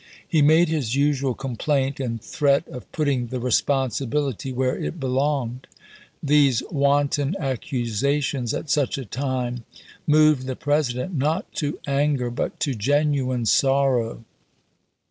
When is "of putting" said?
2.69-3.27